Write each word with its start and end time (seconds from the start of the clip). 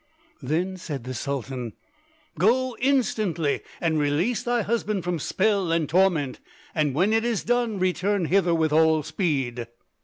Then 0.41 0.77
said 0.77 1.03
the 1.03 1.13
Sultan, 1.13 1.73
"Go 2.39 2.75
instantly 2.79 3.61
and 3.79 3.99
release 3.99 4.41
thy 4.41 4.63
husband 4.63 5.03
from 5.03 5.19
spell 5.19 5.71
and 5.71 5.87
torment: 5.87 6.39
and 6.73 6.95
when 6.95 7.13
it 7.13 7.23
is 7.23 7.43
done, 7.43 7.77
return 7.77 8.25
hither 8.25 8.55
with 8.55 8.73
all 8.73 9.03
speed." 9.03 9.67